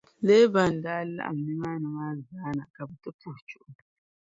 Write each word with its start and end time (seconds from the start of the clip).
Leeban 0.25 0.73
daa 0.83 1.03
laɣim 1.15 1.39
nimaaninim’ 1.45 2.17
zaa 2.29 2.51
na 2.57 2.63
ka 2.75 2.81
bɛ 2.89 2.95
ti 3.01 3.09
puhi 3.19 3.41
chuɣu. 3.49 3.71